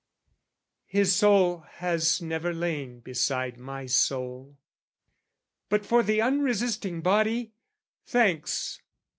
[0.87, 4.57] His soul has never lain beside my soul;
[5.69, 7.53] But for the unresisting body,
[8.07, 8.81] thanks!